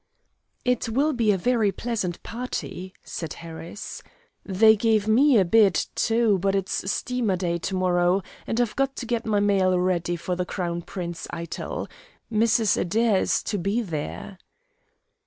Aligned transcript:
"It 0.65 0.89
will 0.89 1.13
be 1.13 1.31
a 1.31 1.37
very 1.37 1.71
pleasant 1.71 2.23
party," 2.23 2.95
said 3.03 3.33
Harris. 3.33 4.01
"They 4.43 4.75
gave 4.75 5.07
me 5.07 5.37
a 5.37 5.45
bid, 5.45 5.75
too, 5.93 6.39
but 6.39 6.55
it's 6.55 6.91
steamer 6.91 7.35
day 7.35 7.59
to 7.59 7.75
morrow, 7.75 8.23
and 8.47 8.59
I've 8.59 8.75
got 8.75 8.95
to 8.95 9.05
get 9.05 9.27
my 9.27 9.39
mail 9.39 9.77
ready 9.79 10.15
for 10.15 10.35
the 10.35 10.43
Crown 10.43 10.81
Prince 10.81 11.27
Eitel. 11.31 11.87
Mrs. 12.33 12.77
Adair 12.77 13.19
is 13.21 13.43
to 13.43 13.59
be 13.59 13.79
there." 13.83 14.39